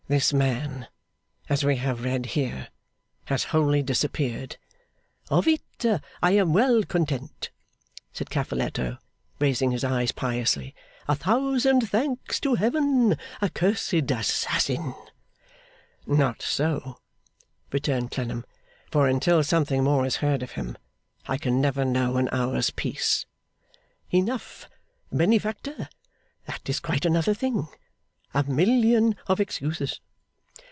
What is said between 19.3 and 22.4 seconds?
something more is heard of him, I can never know an